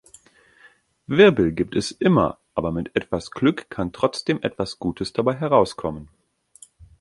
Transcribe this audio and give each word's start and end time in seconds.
Wirbel 1.05 1.51
gibt 1.51 1.75
es 1.75 1.91
immer, 1.91 2.39
aber 2.55 2.71
mit 2.71 2.95
etwas 2.95 3.29
Glück 3.29 3.69
kann 3.69 3.93
trotzdem 3.93 4.41
etwas 4.41 4.79
Gutes 4.79 5.13
dabei 5.13 5.35
herauskommen. 5.35 6.07